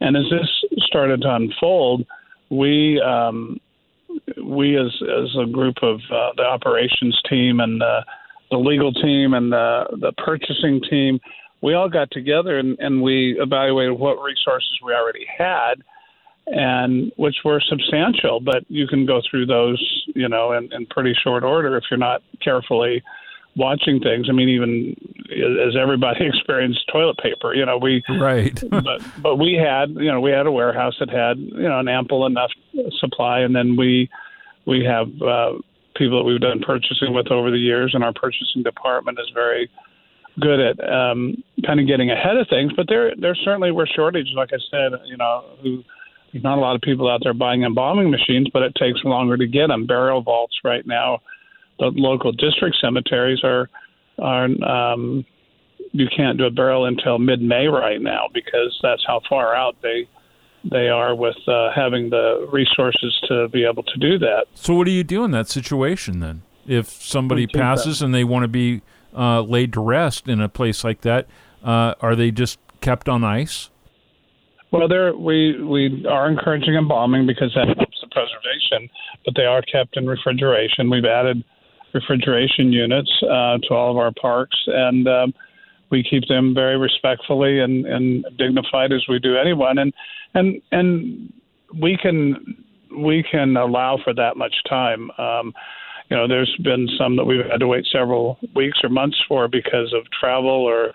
And 0.00 0.16
as 0.16 0.24
this 0.30 0.48
started 0.86 1.22
to 1.22 1.34
unfold, 1.34 2.06
we 2.50 3.00
um, 3.00 3.60
we 4.42 4.76
as 4.78 4.92
as 5.02 5.36
a 5.40 5.46
group 5.46 5.76
of 5.82 6.00
uh, 6.10 6.30
the 6.36 6.44
operations 6.44 7.20
team 7.28 7.60
and 7.60 7.80
the, 7.80 8.04
the 8.50 8.56
legal 8.58 8.92
team 8.92 9.34
and 9.34 9.52
the 9.52 9.84
the 10.00 10.12
purchasing 10.24 10.80
team 10.88 11.20
we 11.62 11.72
all 11.72 11.88
got 11.88 12.10
together 12.10 12.58
and, 12.58 12.78
and 12.78 13.02
we 13.02 13.40
evaluated 13.40 13.98
what 13.98 14.22
resources 14.22 14.78
we 14.84 14.92
already 14.92 15.26
had 15.38 15.76
and 16.46 17.10
which 17.16 17.36
were 17.42 17.58
substantial. 17.66 18.38
But 18.38 18.64
you 18.68 18.86
can 18.86 19.06
go 19.06 19.22
through 19.28 19.46
those 19.46 19.80
you 20.14 20.28
know 20.28 20.52
in, 20.52 20.72
in 20.72 20.86
pretty 20.86 21.14
short 21.22 21.42
order 21.42 21.76
if 21.76 21.84
you're 21.90 21.98
not 21.98 22.22
carefully 22.42 23.02
watching 23.56 24.00
things. 24.00 24.26
I 24.28 24.32
mean, 24.32 24.48
even 24.48 24.96
as 25.30 25.76
everybody 25.80 26.26
experienced 26.26 26.80
toilet 26.92 27.18
paper, 27.18 27.54
you 27.54 27.64
know, 27.64 27.78
we 27.78 28.02
right. 28.08 28.58
but 28.70 29.02
but 29.22 29.36
we 29.36 29.54
had 29.54 29.90
you 29.90 30.10
know 30.10 30.20
we 30.20 30.30
had 30.30 30.46
a 30.46 30.52
warehouse 30.52 30.94
that 31.00 31.10
had 31.10 31.38
you 31.38 31.68
know 31.68 31.78
an 31.78 31.88
ample 31.88 32.26
enough 32.26 32.50
supply, 32.98 33.40
and 33.40 33.54
then 33.54 33.76
we 33.76 34.08
we 34.66 34.84
have 34.84 35.08
uh, 35.22 35.52
people 35.96 36.18
that 36.18 36.24
we've 36.24 36.40
done 36.40 36.60
purchasing 36.60 37.14
with 37.14 37.30
over 37.30 37.50
the 37.50 37.58
years, 37.58 37.92
and 37.94 38.02
our 38.04 38.12
purchasing 38.12 38.62
department 38.62 39.18
is 39.20 39.30
very 39.34 39.70
good 40.40 40.58
at 40.58 40.80
um, 40.92 41.42
kind 41.64 41.78
of 41.78 41.86
getting 41.86 42.10
ahead 42.10 42.36
of 42.36 42.48
things. 42.48 42.72
But 42.76 42.86
there 42.88 43.12
there 43.16 43.34
certainly 43.34 43.70
were 43.70 43.86
shortages, 43.86 44.34
like 44.36 44.50
I 44.52 44.58
said, 44.70 45.00
you 45.06 45.16
know, 45.16 45.44
who. 45.62 45.82
There's 46.32 46.42
not 46.42 46.58
a 46.58 46.60
lot 46.60 46.74
of 46.74 46.82
people 46.82 47.08
out 47.08 47.20
there 47.22 47.32
buying 47.32 47.62
embalming 47.62 48.10
machines, 48.10 48.48
but 48.52 48.64
it 48.64 48.74
takes 48.74 48.98
longer 49.04 49.36
to 49.36 49.46
get 49.46 49.68
them. 49.68 49.86
Burial 49.86 50.20
vaults 50.20 50.56
right 50.64 50.84
now 50.84 51.20
the 51.78 51.86
local 51.94 52.32
district 52.32 52.76
cemeteries 52.80 53.42
are 53.42 53.68
are 54.18 54.44
um, 54.64 55.24
you 55.92 56.06
can't 56.14 56.38
do 56.38 56.44
a 56.44 56.50
burial 56.50 56.86
until 56.86 57.18
mid 57.18 57.40
May 57.40 57.66
right 57.66 58.00
now 58.00 58.28
because 58.32 58.78
that's 58.82 59.02
how 59.06 59.20
far 59.28 59.54
out 59.54 59.76
they 59.82 60.08
they 60.70 60.88
are 60.88 61.14
with 61.14 61.36
uh, 61.46 61.70
having 61.74 62.10
the 62.10 62.48
resources 62.50 63.14
to 63.28 63.48
be 63.48 63.64
able 63.64 63.82
to 63.82 63.98
do 63.98 64.18
that. 64.18 64.46
So 64.54 64.74
what 64.74 64.84
do 64.86 64.90
you 64.90 65.04
do 65.04 65.24
in 65.24 65.30
that 65.32 65.48
situation 65.48 66.20
then? 66.20 66.42
If 66.66 66.88
somebody 66.88 67.46
passes 67.46 68.00
and 68.00 68.14
they 68.14 68.24
want 68.24 68.44
to 68.44 68.48
be 68.48 68.80
uh, 69.14 69.42
laid 69.42 69.74
to 69.74 69.80
rest 69.80 70.28
in 70.28 70.40
a 70.40 70.48
place 70.48 70.82
like 70.82 71.02
that, 71.02 71.26
uh, 71.62 71.94
are 72.00 72.16
they 72.16 72.30
just 72.30 72.58
kept 72.80 73.08
on 73.08 73.22
ice? 73.22 73.70
Well, 74.70 74.88
there 74.88 75.14
we 75.14 75.62
we 75.62 76.04
are 76.08 76.28
encouraging 76.28 76.74
embalming 76.74 77.26
because 77.26 77.52
that 77.54 77.66
helps 77.66 77.98
the 78.00 78.08
preservation, 78.08 78.90
but 79.24 79.34
they 79.36 79.44
are 79.44 79.62
kept 79.62 79.96
in 79.96 80.06
refrigeration. 80.06 80.90
We've 80.90 81.04
added 81.04 81.44
refrigeration 81.94 82.72
units 82.72 83.10
uh, 83.22 83.58
to 83.62 83.74
all 83.74 83.90
of 83.90 83.96
our 83.96 84.12
parks, 84.20 84.56
and 84.66 85.08
um, 85.08 85.34
we 85.90 86.02
keep 86.02 86.26
them 86.28 86.52
very 86.52 86.76
respectfully 86.76 87.60
and, 87.60 87.86
and 87.86 88.26
dignified 88.36 88.92
as 88.92 89.04
we 89.08 89.18
do 89.18 89.36
anyone. 89.36 89.78
And 89.78 89.94
and 90.34 90.60
and 90.72 91.32
we 91.80 91.96
can 91.96 92.64
we 92.96 93.24
can 93.30 93.56
allow 93.56 93.98
for 94.02 94.12
that 94.14 94.36
much 94.36 94.54
time. 94.68 95.10
Um, 95.18 95.54
you 96.10 96.16
know, 96.16 96.28
there's 96.28 96.54
been 96.62 96.88
some 96.98 97.16
that 97.16 97.24
we've 97.24 97.44
had 97.50 97.60
to 97.60 97.66
wait 97.66 97.86
several 97.90 98.38
weeks 98.54 98.78
or 98.82 98.90
months 98.90 99.16
for 99.26 99.48
because 99.48 99.94
of 99.94 100.04
travel 100.10 100.50
or 100.50 100.92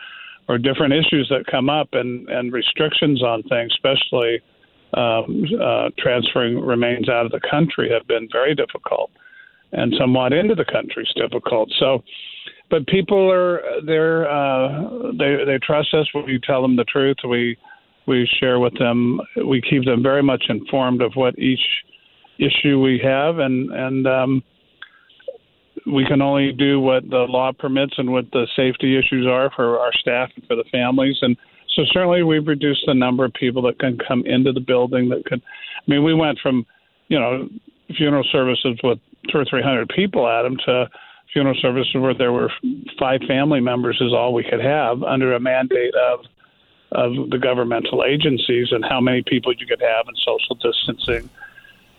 or 0.48 0.58
different 0.58 0.94
issues 0.94 1.28
that 1.30 1.46
come 1.50 1.70
up 1.70 1.90
and 1.94 2.28
and 2.30 2.52
restrictions 2.52 3.24
on 3.24 3.42
things, 3.44 3.72
especially 3.74 4.42
um, 4.96 5.46
uh, 5.62 5.90
transferring 5.98 6.60
remains 6.60 7.08
out 7.08 7.26
of 7.26 7.32
the 7.32 7.40
country, 7.50 7.90
have 7.92 8.08
been 8.08 8.28
very 8.32 8.54
difficult 8.54 9.12
and 9.72 9.94
somewhat 10.00 10.34
into 10.34 10.56
the 10.56 10.66
country 10.66 11.04
is 11.04 11.14
difficult. 11.16 11.72
So, 11.80 12.04
but 12.70 12.88
people 12.88 13.32
are 13.32 13.62
they're 13.86 14.30
uh, 14.30 15.12
they 15.18 15.44
they 15.46 15.60
trust 15.62 15.94
us. 15.94 16.08
We 16.14 16.40
tell 16.44 16.62
them 16.62 16.76
the 16.76 16.86
truth. 16.86 17.18
We 17.28 17.58
we 18.08 18.28
share 18.40 18.60
with 18.60 18.78
them. 18.78 19.20
We 19.46 19.62
keep 19.62 19.86
them 19.86 20.02
very 20.04 20.24
much 20.24 20.46
informed 20.50 21.02
of 21.02 21.14
what 21.16 21.38
each 21.38 21.66
issue 22.40 22.80
we 22.82 23.00
have, 23.04 23.40
and 23.40 23.72
and 23.72 24.08
um, 24.08 24.44
we 25.86 26.06
can 26.06 26.22
only 26.22 26.52
do 26.52 26.80
what 26.80 27.10
the 27.10 27.26
law 27.30 27.52
permits 27.58 27.94
and 27.98 28.12
what 28.12 28.26
the 28.32 28.48
safety 28.56 28.98
issues 28.98 29.28
are 29.28 29.50
for 29.56 29.80
our 29.80 29.94
staff 29.94 30.30
and 30.36 30.46
for 30.46 30.56
the 30.56 30.66
families. 30.72 31.18
And 31.22 31.38
so 31.76 31.84
certainly 31.92 32.24
we've 32.24 32.48
reduced 32.48 32.84
the 32.86 32.94
number 32.94 33.26
of 33.26 33.34
people 33.34 33.62
that 33.64 33.80
can 33.80 33.98
come 34.08 34.24
into 34.26 34.52
the 34.52 34.60
building. 34.60 35.10
That 35.10 35.26
could, 35.26 35.42
I 35.42 35.92
mean, 35.92 36.04
we 36.04 36.14
went 36.14 36.40
from 36.42 36.66
you 37.08 37.20
know 37.20 37.48
funeral 37.98 38.26
services 38.32 38.78
with 38.84 39.00
two 39.30 39.38
or 39.38 39.46
three 39.46 39.62
hundred 39.62 39.90
people 39.90 40.28
at 40.28 40.44
them 40.44 40.58
to 40.66 40.90
funeral 41.34 41.56
services 41.62 41.94
where 41.96 42.14
there 42.14 42.32
were 42.32 42.52
five 43.00 43.22
family 43.28 43.60
members 43.60 43.98
is 44.02 44.14
all 44.14 44.34
we 44.34 44.44
could 44.44 44.62
have 44.62 45.04
under 45.04 45.34
a 45.34 45.40
mandate 45.40 45.94
of 45.96 46.22
of 46.92 47.30
the 47.30 47.38
governmental 47.38 48.04
agencies 48.04 48.70
and 48.72 48.84
how 48.84 49.00
many 49.00 49.22
people 49.22 49.54
you 49.54 49.68
could 49.68 49.82
have 49.82 50.08
and 50.08 50.18
social 50.26 50.56
distancing. 50.56 51.30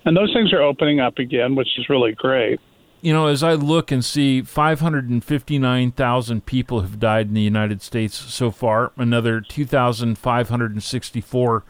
And 0.05 0.17
those 0.17 0.33
things 0.33 0.53
are 0.53 0.63
opening 0.63 0.99
up 0.99 1.19
again, 1.19 1.55
which 1.55 1.79
is 1.79 1.89
really 1.89 2.11
great. 2.13 2.59
You 3.01 3.13
know, 3.15 3.29
as 3.29 3.45
I 3.45 3.55
look 3.55 3.93
and 3.93 4.05
see 4.05 4.43
559,000 4.43 6.45
people 6.45 6.81
have 6.81 6.99
died 6.99 7.29
in 7.29 7.35
the 7.35 7.41
United 7.41 7.83
States 7.83 8.17
so 8.17 8.51
far, 8.51 8.91
another 8.97 9.41
2,564 9.41 11.65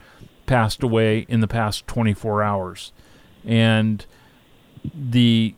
passed 0.47 0.83
away 0.83 1.27
in 1.29 1.41
the 1.41 1.47
past 1.47 1.87
24 1.87 2.43
hours. 2.43 2.93
And 3.45 4.07
the 4.95 5.55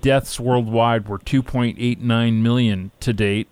deaths 0.00 0.40
worldwide 0.40 1.08
were 1.08 1.18
2.89 1.18 2.34
million 2.40 2.90
to 3.00 3.12
date. 3.12 3.48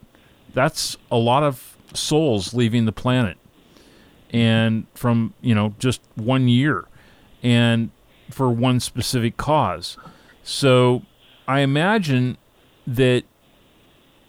That's 0.54 0.96
a 1.10 1.16
lot 1.16 1.42
of 1.42 1.76
souls 1.94 2.54
leaving 2.54 2.84
the 2.84 2.92
planet. 2.92 3.36
And 4.30 4.86
from, 4.94 5.34
you 5.40 5.54
know, 5.54 5.74
just 5.78 6.00
one 6.14 6.48
year 6.48 6.86
and 7.42 7.90
for 8.30 8.50
one 8.50 8.80
specific 8.80 9.36
cause. 9.36 9.98
So 10.42 11.02
I 11.46 11.60
imagine 11.60 12.38
that 12.86 13.24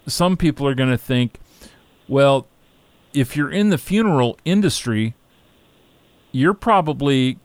some 0.06 0.36
people 0.36 0.66
are 0.68 0.74
going 0.74 0.90
to 0.90 0.98
think, 0.98 1.40
well, 2.06 2.46
if 3.14 3.36
you're 3.36 3.50
in 3.50 3.70
the 3.70 3.78
funeral 3.78 4.38
industry, 4.44 5.14
you're 6.32 6.54
probably 6.54 7.38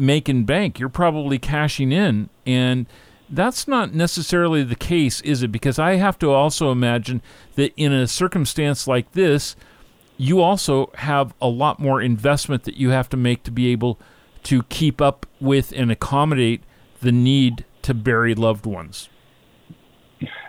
making 0.00 0.44
bank. 0.44 0.78
You're 0.78 0.88
probably 0.88 1.38
cashing 1.38 1.92
in. 1.92 2.30
And 2.46 2.86
that's 3.28 3.68
not 3.68 3.94
necessarily 3.94 4.64
the 4.64 4.74
case, 4.74 5.20
is 5.20 5.42
it? 5.42 5.52
Because 5.52 5.78
I 5.78 5.96
have 5.96 6.18
to 6.20 6.32
also 6.32 6.72
imagine 6.72 7.22
that 7.54 7.72
in 7.76 7.92
a 7.92 8.06
circumstance 8.06 8.88
like 8.88 9.12
this, 9.12 9.54
you 10.16 10.40
also 10.40 10.90
have 10.96 11.34
a 11.40 11.48
lot 11.48 11.78
more 11.78 12.02
investment 12.02 12.64
that 12.64 12.76
you 12.76 12.90
have 12.90 13.08
to 13.10 13.16
make 13.16 13.42
to 13.44 13.50
be 13.50 13.68
able 13.68 13.98
to 14.42 14.62
keep 14.64 15.00
up 15.00 15.26
with 15.40 15.72
and 15.76 15.90
accommodate 15.90 16.62
the 17.00 17.12
need 17.12 17.64
to 17.82 17.94
bury 17.94 18.34
loved 18.34 18.66
ones. 18.66 19.08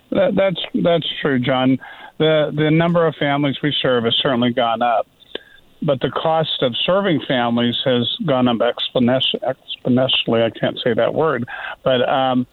That, 0.09 0.35
that's 0.35 0.59
that's 0.83 1.07
true, 1.21 1.39
John. 1.39 1.77
The 2.17 2.51
the 2.53 2.69
number 2.69 3.07
of 3.07 3.15
families 3.15 3.55
we 3.63 3.73
serve 3.81 4.03
has 4.03 4.13
certainly 4.21 4.51
gone 4.51 4.81
up 4.81 5.07
but 5.81 5.99
the 6.01 6.09
cost 6.09 6.61
of 6.61 6.75
serving 6.85 7.21
families 7.27 7.75
has 7.85 8.15
gone 8.25 8.47
up 8.47 8.57
exponentially. 8.57 10.43
I 10.43 10.49
can't 10.51 10.79
say 10.83 10.93
that 10.93 11.13
word, 11.13 11.47
but 11.83 12.07
um, 12.07 12.45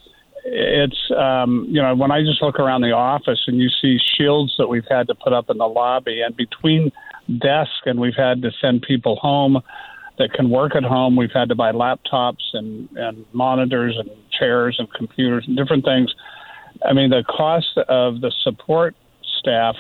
it's 0.45 1.11
um, 1.17 1.67
you 1.69 1.83
know 1.83 1.95
when 1.95 2.11
I 2.11 2.23
just 2.23 2.43
look 2.43 2.59
around 2.59 2.83
the 2.83 2.93
office 2.93 3.41
and 3.47 3.59
you 3.59 3.69
see 3.69 3.99
shields 4.17 4.55
that 4.59 4.69
we've 4.69 4.87
had 4.89 5.09
to 5.09 5.15
put 5.15 5.33
up 5.33 5.51
in 5.51 5.59
the 5.59 5.67
lobby, 5.67 6.23
and 6.23 6.37
between 6.37 6.91
desks, 7.39 7.83
and 7.85 8.01
we've 8.01 8.17
had 8.17 8.43
to 8.43 8.51
send 8.61 8.83
people 8.83 9.17
home 9.17 9.61
that 10.19 10.33
can 10.33 10.51
work 10.51 10.75
at 10.75 10.83
home. 10.83 11.15
We've 11.15 11.33
had 11.33 11.49
to 11.51 11.55
buy 11.55 11.73
laptops 11.73 12.55
and 12.55 12.89
and 12.97 13.27
monitors 13.33 13.97
and 13.99 14.11
chairs 14.31 14.77
and 14.79 14.93
computers 14.95 15.45
and 15.47 15.57
different 15.57 15.85
things. 15.85 16.15
I 16.89 16.93
mean, 16.93 17.11
the 17.11 17.25
cost 17.25 17.77
of 17.89 18.21
the 18.21 18.33
support 18.43 18.95
staff 19.41 19.77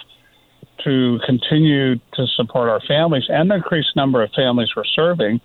to 0.84 1.18
continue 1.26 1.96
to 1.96 2.26
support 2.36 2.68
our 2.68 2.80
families 2.86 3.24
and 3.28 3.50
the 3.50 3.56
increased 3.56 3.94
number 3.96 4.22
of 4.22 4.30
families 4.32 4.68
we're 4.76 4.84
serving. 4.84 5.40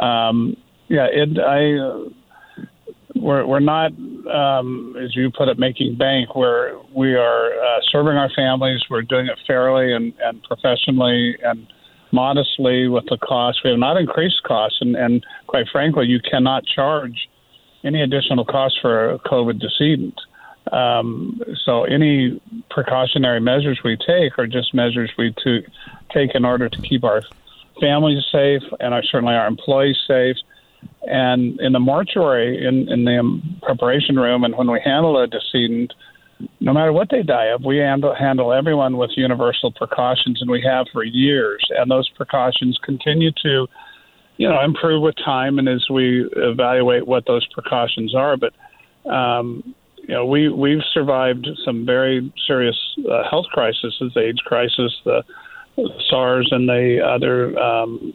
Um, 0.00 0.56
yeah, 0.88 1.06
it, 1.10 1.38
I, 1.38 1.78
uh, 1.78 2.08
we're, 3.16 3.46
we're 3.46 3.60
not, 3.60 3.92
um, 4.32 4.96
as 5.02 5.14
you 5.14 5.30
put 5.30 5.48
it, 5.48 5.58
making 5.58 5.96
bank. 5.96 6.34
We're, 6.34 6.78
we 6.94 7.14
are 7.14 7.52
uh, 7.52 7.80
serving 7.90 8.16
our 8.16 8.30
families. 8.34 8.80
We're 8.88 9.02
doing 9.02 9.26
it 9.26 9.38
fairly 9.46 9.92
and, 9.92 10.12
and 10.22 10.42
professionally 10.44 11.36
and 11.42 11.66
modestly 12.12 12.88
with 12.88 13.04
the 13.08 13.18
cost. 13.18 13.60
We 13.64 13.70
have 13.70 13.78
not 13.78 13.96
increased 13.96 14.42
costs, 14.44 14.78
and, 14.80 14.96
and 14.96 15.24
quite 15.46 15.66
frankly, 15.70 16.06
you 16.06 16.20
cannot 16.20 16.64
charge 16.66 17.28
any 17.84 18.02
additional 18.02 18.44
cost 18.44 18.78
for 18.82 19.12
a 19.12 19.18
COVID 19.20 19.60
decedent. 19.60 20.20
Um, 20.72 21.40
so 21.64 21.84
any 21.84 22.40
precautionary 22.70 23.40
measures 23.40 23.80
we 23.84 23.96
take 23.96 24.38
are 24.38 24.46
just 24.46 24.74
measures 24.74 25.10
we 25.18 25.34
to 25.44 25.62
take 26.12 26.34
in 26.34 26.44
order 26.44 26.68
to 26.68 26.76
keep 26.88 27.04
our 27.04 27.22
families 27.80 28.22
safe 28.30 28.62
and 28.78 28.94
our, 28.94 29.02
certainly 29.02 29.34
our 29.34 29.46
employees 29.46 29.96
safe. 30.06 30.36
And 31.02 31.60
in 31.60 31.72
the 31.72 31.80
mortuary, 31.80 32.66
in, 32.66 32.88
in 32.90 33.04
the 33.04 33.42
preparation 33.62 34.16
room, 34.16 34.44
and 34.44 34.56
when 34.56 34.70
we 34.70 34.80
handle 34.84 35.20
a 35.20 35.26
decedent, 35.26 35.92
no 36.60 36.72
matter 36.72 36.92
what 36.92 37.08
they 37.10 37.22
die 37.22 37.46
of, 37.46 37.64
we 37.64 37.78
handle, 37.78 38.14
handle 38.14 38.52
everyone 38.52 38.96
with 38.96 39.10
universal 39.16 39.72
precautions, 39.72 40.40
and 40.40 40.50
we 40.50 40.62
have 40.62 40.86
for 40.92 41.04
years. 41.04 41.62
And 41.70 41.90
those 41.90 42.08
precautions 42.10 42.78
continue 42.82 43.30
to, 43.42 43.66
you 44.36 44.48
know, 44.48 44.62
improve 44.62 45.02
with 45.02 45.16
time 45.16 45.58
and 45.58 45.68
as 45.68 45.84
we 45.90 46.26
evaluate 46.36 47.06
what 47.06 47.26
those 47.26 47.46
precautions 47.52 48.14
are. 48.14 48.36
But 48.38 49.10
um, 49.10 49.74
you 50.02 50.14
know, 50.14 50.26
we 50.26 50.48
we've 50.48 50.82
survived 50.92 51.48
some 51.64 51.86
very 51.86 52.32
serious 52.46 52.78
uh, 53.10 53.28
health 53.28 53.46
crises, 53.52 53.94
the 54.14 54.20
AIDS 54.20 54.40
crisis, 54.40 54.92
the 55.04 55.22
SARS, 56.08 56.48
and 56.50 56.68
the 56.68 57.00
other 57.04 57.58
um, 57.58 58.12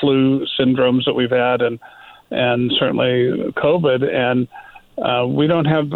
flu 0.00 0.46
syndromes 0.58 1.04
that 1.04 1.14
we've 1.14 1.30
had, 1.30 1.62
and 1.62 1.78
and 2.30 2.72
certainly 2.78 3.52
COVID. 3.52 4.02
And 4.12 4.48
uh, 4.98 5.26
we 5.26 5.46
don't 5.46 5.66
have 5.66 5.92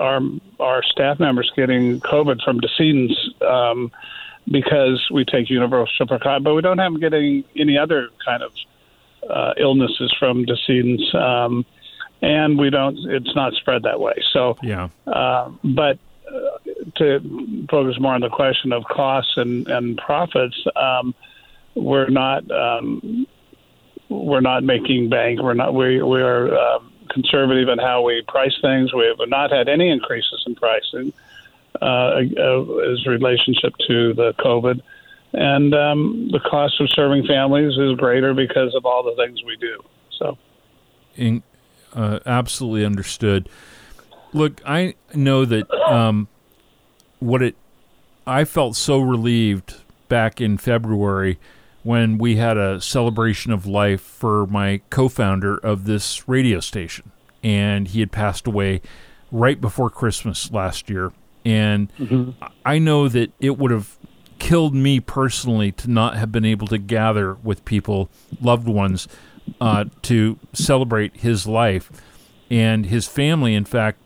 our 0.00 0.20
our 0.60 0.82
staff 0.82 1.20
members 1.20 1.50
getting 1.56 2.00
COVID 2.00 2.42
from 2.42 2.60
decedents 2.60 3.14
um, 3.46 3.90
because 4.50 5.08
we 5.10 5.24
take 5.24 5.50
universal 5.50 6.06
precaution, 6.06 6.42
but 6.42 6.54
we 6.54 6.62
don't 6.62 6.78
have 6.78 6.92
them 6.92 7.00
getting 7.00 7.44
any 7.56 7.78
other 7.78 8.08
kind 8.24 8.42
of 8.42 8.52
uh, 9.28 9.54
illnesses 9.56 10.12
from 10.18 10.44
decedents, 10.44 11.14
um, 11.14 11.64
and 12.22 12.58
we 12.58 12.70
don't. 12.70 12.98
It's 13.10 13.34
not 13.34 13.52
spread 13.54 13.82
that 13.82 14.00
way. 14.00 14.14
So 14.32 14.56
yeah, 14.62 14.88
uh, 15.06 15.50
but. 15.62 15.98
Uh, 16.26 16.58
to 16.96 17.66
focus 17.70 17.98
more 18.00 18.14
on 18.14 18.22
the 18.22 18.28
question 18.28 18.72
of 18.72 18.84
costs 18.84 19.32
and, 19.36 19.66
and 19.68 19.98
profits, 19.98 20.56
um, 20.76 21.14
we're 21.74 22.08
not 22.08 22.48
um, 22.50 23.26
we're 24.08 24.40
not 24.40 24.62
making 24.62 25.08
bank. 25.08 25.40
We're 25.42 25.54
not 25.54 25.74
we 25.74 26.02
we 26.02 26.20
are 26.20 26.54
uh, 26.54 26.78
conservative 27.10 27.68
in 27.68 27.78
how 27.78 28.02
we 28.02 28.22
price 28.28 28.56
things. 28.60 28.92
We 28.92 29.06
have 29.06 29.28
not 29.28 29.50
had 29.50 29.68
any 29.68 29.90
increases 29.90 30.42
in 30.46 30.54
pricing 30.54 31.12
uh, 31.80 32.16
as 32.16 33.06
relationship 33.06 33.74
to 33.88 34.14
the 34.14 34.34
COVID, 34.38 34.80
and 35.32 35.74
um, 35.74 36.28
the 36.30 36.40
cost 36.40 36.80
of 36.80 36.90
serving 36.90 37.26
families 37.26 37.76
is 37.78 37.96
greater 37.96 38.34
because 38.34 38.74
of 38.74 38.84
all 38.84 39.02
the 39.02 39.14
things 39.16 39.42
we 39.44 39.56
do. 39.56 39.80
So, 40.18 40.38
in, 41.16 41.42
uh, 41.94 42.20
absolutely 42.26 42.84
understood. 42.84 43.48
Look, 44.32 44.60
I 44.66 44.94
know 45.14 45.44
that 45.44 45.70
um, 45.70 46.28
what 47.18 47.42
it. 47.42 47.56
I 48.26 48.44
felt 48.44 48.76
so 48.76 49.00
relieved 49.00 49.76
back 50.08 50.40
in 50.40 50.58
February 50.58 51.38
when 51.82 52.18
we 52.18 52.36
had 52.36 52.56
a 52.56 52.80
celebration 52.80 53.52
of 53.52 53.66
life 53.66 54.00
for 54.00 54.46
my 54.46 54.80
co 54.90 55.08
founder 55.08 55.56
of 55.58 55.84
this 55.84 56.28
radio 56.28 56.60
station. 56.60 57.10
And 57.42 57.88
he 57.88 58.00
had 58.00 58.12
passed 58.12 58.46
away 58.46 58.80
right 59.32 59.60
before 59.60 59.90
Christmas 59.90 60.52
last 60.52 60.88
year. 60.88 61.12
And 61.44 61.92
mm-hmm. 61.96 62.30
I 62.64 62.78
know 62.78 63.08
that 63.08 63.32
it 63.40 63.58
would 63.58 63.72
have 63.72 63.96
killed 64.38 64.74
me 64.74 65.00
personally 65.00 65.72
to 65.72 65.90
not 65.90 66.16
have 66.16 66.30
been 66.30 66.44
able 66.44 66.66
to 66.68 66.78
gather 66.78 67.34
with 67.34 67.64
people, 67.64 68.10
loved 68.40 68.68
ones, 68.68 69.08
uh, 69.60 69.84
to 70.02 70.38
celebrate 70.52 71.16
his 71.16 71.46
life. 71.46 71.90
And 72.50 72.86
his 72.86 73.06
family, 73.06 73.54
in 73.54 73.64
fact, 73.64 73.98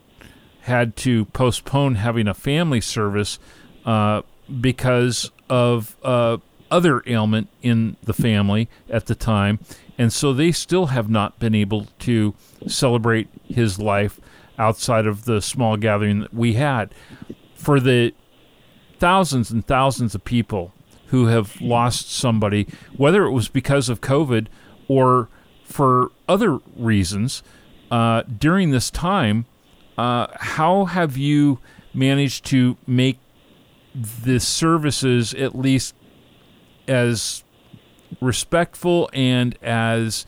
had 0.61 0.95
to 0.97 1.25
postpone 1.25 1.95
having 1.95 2.27
a 2.27 2.33
family 2.33 2.81
service 2.81 3.39
uh, 3.85 4.21
because 4.59 5.31
of 5.49 5.95
uh, 6.03 6.37
other 6.69 7.03
ailment 7.07 7.49
in 7.61 7.95
the 8.03 8.13
family 8.13 8.69
at 8.89 9.05
the 9.05 9.15
time, 9.15 9.59
and 9.97 10.11
so 10.11 10.33
they 10.33 10.51
still 10.51 10.87
have 10.87 11.09
not 11.09 11.39
been 11.39 11.55
able 11.55 11.87
to 11.99 12.35
celebrate 12.67 13.27
his 13.47 13.79
life 13.79 14.19
outside 14.59 15.07
of 15.07 15.25
the 15.25 15.41
small 15.41 15.77
gathering 15.77 16.19
that 16.19 16.33
we 16.33 16.53
had. 16.53 16.93
For 17.55 17.79
the 17.79 18.13
thousands 18.99 19.51
and 19.51 19.65
thousands 19.65 20.15
of 20.15 20.23
people 20.23 20.73
who 21.07 21.27
have 21.27 21.59
lost 21.61 22.11
somebody, 22.11 22.67
whether 22.95 23.23
it 23.23 23.31
was 23.31 23.47
because 23.47 23.89
of 23.89 24.01
COVID 24.01 24.47
or 24.87 25.29
for 25.67 26.11
other 26.29 26.59
reasons, 26.77 27.43
uh, 27.91 28.23
during 28.23 28.71
this 28.71 28.89
time, 28.89 29.45
uh, 29.97 30.27
how 30.35 30.85
have 30.85 31.17
you 31.17 31.59
managed 31.93 32.45
to 32.45 32.77
make 32.87 33.19
the 33.93 34.39
services 34.39 35.33
at 35.33 35.55
least 35.55 35.93
as 36.87 37.43
respectful 38.21 39.09
and 39.11 39.57
as 39.61 40.25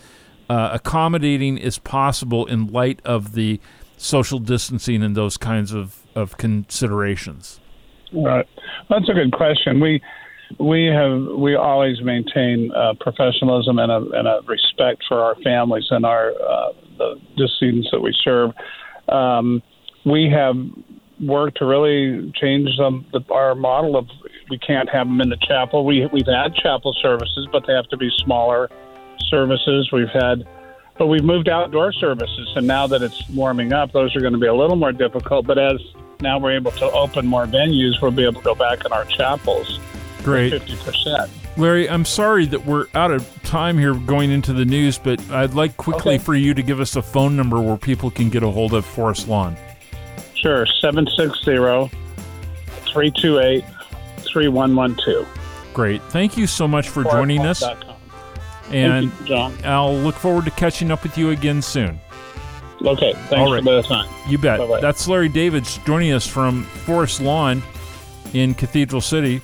uh, 0.49 0.71
accommodating 0.73 1.61
as 1.61 1.77
possible 1.77 2.45
in 2.45 2.67
light 2.67 3.01
of 3.05 3.33
the 3.33 3.59
social 3.97 4.39
distancing 4.39 5.01
and 5.01 5.15
those 5.15 5.37
kinds 5.37 5.71
of, 5.71 6.05
of 6.15 6.37
considerations? 6.37 7.59
Right. 8.11 8.47
That's 8.89 9.07
a 9.07 9.13
good 9.13 9.31
question. 9.31 9.79
We 9.79 10.01
we 10.57 10.85
have 10.85 11.37
we 11.37 11.55
always 11.55 12.01
maintain 12.01 12.71
uh, 12.71 12.93
professionalism 12.99 13.77
and 13.77 13.91
a, 13.91 13.97
and 13.97 14.27
a 14.27 14.39
respect 14.47 15.03
for 15.07 15.21
our 15.21 15.35
families 15.43 15.85
and 15.91 16.05
our 16.05 16.31
uh, 16.31 16.73
the 16.97 17.21
decedents 17.37 17.89
that 17.91 17.99
we 17.99 18.15
serve. 18.23 18.51
Um, 19.07 19.61
we 20.05 20.29
have 20.29 20.55
worked 21.19 21.57
to 21.57 21.65
really 21.65 22.31
change 22.35 22.69
the, 22.77 23.23
our 23.29 23.53
model 23.53 23.97
of 23.97 24.07
we 24.49 24.57
can't 24.57 24.89
have 24.89 25.07
them 25.07 25.21
in 25.21 25.29
the 25.29 25.37
chapel. 25.47 25.85
We 25.85 26.07
we've 26.11 26.25
had 26.25 26.55
chapel 26.55 26.95
services, 27.01 27.47
but 27.51 27.65
they 27.67 27.73
have 27.73 27.87
to 27.89 27.97
be 27.97 28.09
smaller 28.23 28.69
services. 29.29 29.89
We've 29.91 30.09
had, 30.09 30.47
but 30.97 31.07
we've 31.07 31.23
moved 31.23 31.47
outdoor 31.47 31.93
services, 31.93 32.51
and 32.55 32.65
now 32.65 32.87
that 32.87 33.03
it's 33.03 33.29
warming 33.29 33.73
up, 33.73 33.91
those 33.91 34.15
are 34.15 34.21
going 34.21 34.33
to 34.33 34.39
be 34.39 34.47
a 34.47 34.55
little 34.55 34.77
more 34.77 34.91
difficult. 34.91 35.45
But 35.45 35.59
as 35.59 35.79
now 36.21 36.39
we're 36.39 36.55
able 36.55 36.71
to 36.71 36.91
open 36.91 37.27
more 37.27 37.45
venues, 37.45 38.01
we'll 38.01 38.11
be 38.11 38.23
able 38.23 38.41
to 38.41 38.45
go 38.45 38.55
back 38.55 38.83
in 38.85 38.91
our 38.91 39.05
chapels. 39.05 39.79
Great, 40.29 40.51
fifty 40.51 40.75
percent. 40.77 41.31
Larry, 41.57 41.89
I'm 41.89 42.05
sorry 42.05 42.45
that 42.47 42.65
we're 42.65 42.87
out 42.93 43.11
of 43.11 43.27
time 43.43 43.77
here 43.77 43.93
going 43.93 44.31
into 44.31 44.53
the 44.53 44.65
news, 44.65 44.97
but 44.97 45.19
I'd 45.29 45.53
like 45.53 45.75
quickly 45.77 46.15
okay. 46.15 46.23
for 46.23 46.35
you 46.35 46.53
to 46.53 46.63
give 46.63 46.79
us 46.79 46.95
a 46.95 47.01
phone 47.01 47.35
number 47.35 47.59
where 47.59 47.77
people 47.77 48.09
can 48.11 48.29
get 48.29 48.43
a 48.43 48.49
hold 48.49 48.73
of 48.73 48.85
Forest 48.85 49.27
Lawn. 49.27 49.57
Sure, 50.35 50.65
760 50.65 51.57
328 52.85 53.65
3112. 54.23 55.27
Great. 55.73 56.01
Thank 56.03 56.37
you 56.37 56.47
so 56.47 56.67
much 56.67 56.89
for 56.89 57.03
joining 57.03 57.45
us. 57.45 57.63
And 58.71 59.11
you. 59.25 59.35
I'll 59.63 59.95
look 59.95 60.15
forward 60.15 60.45
to 60.45 60.51
catching 60.51 60.91
up 60.91 61.03
with 61.03 61.17
you 61.17 61.31
again 61.31 61.61
soon. 61.61 61.99
Okay. 62.81 63.13
Thanks 63.13 63.33
All 63.33 63.51
right. 63.53 63.63
for 63.63 63.71
the 63.71 63.81
time. 63.81 64.09
You 64.27 64.37
bet. 64.37 64.59
Bye-bye. 64.59 64.79
That's 64.79 65.07
Larry 65.07 65.29
Davids 65.29 65.79
joining 65.85 66.13
us 66.13 66.25
from 66.25 66.63
Forest 66.63 67.21
Lawn 67.21 67.61
in 68.33 68.53
Cathedral 68.53 69.01
City. 69.01 69.41